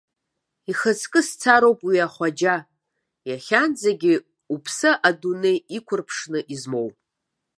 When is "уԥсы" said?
4.53-4.91